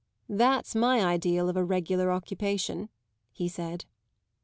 "That's 0.29 0.73
my 0.73 1.05
ideal 1.05 1.47
of 1.47 1.55
a 1.55 1.63
regular 1.63 2.11
occupation," 2.11 2.89
he 3.31 3.47
said. 3.47 3.85